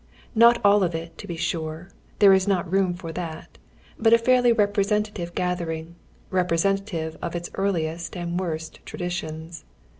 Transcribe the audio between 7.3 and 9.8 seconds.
its earliest and worst tradi tions.